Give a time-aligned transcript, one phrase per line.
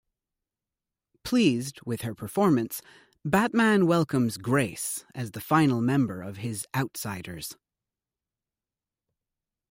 [1.23, 2.81] Pleased with her performance,
[3.23, 7.55] Batman welcomes Grace as the final member of his Outsiders.